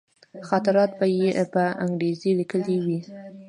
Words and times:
خاطرات 0.47 0.91
به 0.99 1.05
یې 1.17 1.29
په 1.53 1.63
انګرېزي 1.83 2.31
لیکلي 2.39 2.77
وي. 2.85 2.99